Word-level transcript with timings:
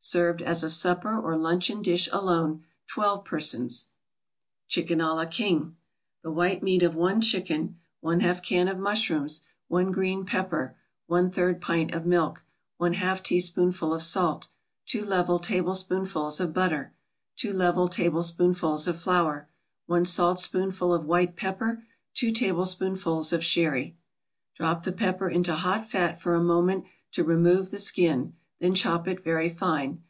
Served 0.00 0.40
as 0.42 0.62
a 0.62 0.70
supper 0.70 1.18
or 1.20 1.36
luncheon 1.36 1.82
dish 1.82 2.08
alone, 2.12 2.62
twelve 2.86 3.24
persons. 3.24 3.88
CHICKEN 4.68 5.00
à 5.00 5.14
la 5.16 5.24
KING 5.24 5.76
The 6.22 6.30
white 6.30 6.62
meat 6.62 6.84
of 6.84 6.94
one 6.94 7.20
chicken 7.20 7.78
1/2 8.04 8.40
can 8.44 8.68
of 8.68 8.78
mushrooms 8.78 9.42
1 9.66 9.90
green 9.90 10.24
pepper 10.24 10.76
1/3 11.10 11.60
pint 11.60 11.92
of 11.92 12.06
milk 12.06 12.44
1/2 12.80 13.22
teaspoonful 13.24 13.92
of 13.92 14.02
salt 14.04 14.46
2 14.86 15.04
level 15.04 15.40
tablespoonfuls 15.40 16.38
of 16.38 16.54
butter 16.54 16.92
2 17.36 17.52
level 17.52 17.88
tablespoonfuls 17.88 18.86
of 18.86 18.98
flour 19.00 19.48
1 19.86 20.04
saltspoonful 20.04 20.94
of 20.94 21.04
white 21.06 21.34
pepper 21.34 21.82
2 22.14 22.30
tablespoonfuls 22.30 23.32
of 23.32 23.44
sherry 23.44 23.96
Drop 24.54 24.84
the 24.84 24.92
pepper 24.92 25.28
into 25.28 25.54
hot 25.56 25.90
fat 25.90 26.20
for 26.20 26.34
a 26.36 26.42
moment 26.42 26.84
to 27.10 27.24
remove 27.24 27.72
the 27.72 27.80
skin, 27.80 28.34
then 28.60 28.74
chop 28.74 29.06
it 29.06 29.22
very 29.22 29.48
fine. 29.48 30.02